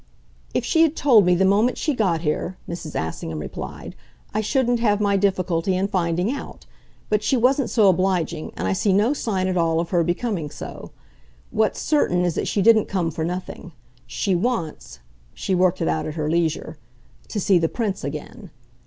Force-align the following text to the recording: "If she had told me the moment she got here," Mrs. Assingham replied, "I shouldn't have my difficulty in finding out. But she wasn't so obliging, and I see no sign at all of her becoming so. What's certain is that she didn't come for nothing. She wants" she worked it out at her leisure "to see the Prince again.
"If 0.55 0.65
she 0.65 0.81
had 0.81 0.95
told 0.95 1.25
me 1.27 1.35
the 1.35 1.45
moment 1.45 1.77
she 1.77 1.93
got 1.93 2.21
here," 2.21 2.57
Mrs. 2.67 2.95
Assingham 2.99 3.37
replied, 3.37 3.95
"I 4.33 4.41
shouldn't 4.41 4.79
have 4.79 4.99
my 4.99 5.15
difficulty 5.15 5.75
in 5.75 5.87
finding 5.89 6.31
out. 6.31 6.65
But 7.07 7.21
she 7.21 7.37
wasn't 7.37 7.69
so 7.69 7.87
obliging, 7.87 8.51
and 8.57 8.67
I 8.67 8.73
see 8.73 8.93
no 8.93 9.13
sign 9.13 9.47
at 9.47 9.57
all 9.57 9.79
of 9.79 9.91
her 9.91 10.03
becoming 10.03 10.49
so. 10.49 10.89
What's 11.51 11.79
certain 11.79 12.25
is 12.25 12.33
that 12.33 12.47
she 12.47 12.63
didn't 12.63 12.87
come 12.87 13.11
for 13.11 13.23
nothing. 13.23 13.73
She 14.07 14.33
wants" 14.33 15.01
she 15.35 15.53
worked 15.53 15.81
it 15.81 15.87
out 15.87 16.07
at 16.07 16.15
her 16.15 16.27
leisure 16.27 16.79
"to 17.27 17.39
see 17.39 17.59
the 17.59 17.69
Prince 17.69 18.03
again. 18.03 18.49